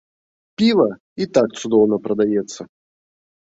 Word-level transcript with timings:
Піва 0.61 0.87
і 1.23 1.29
так 1.39 1.47
цудоўна 1.61 1.95
прадаецца. 2.09 2.61